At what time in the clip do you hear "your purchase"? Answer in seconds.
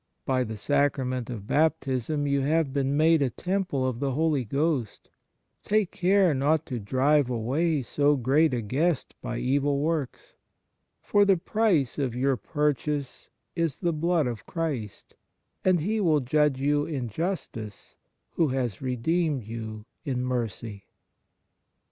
12.15-13.29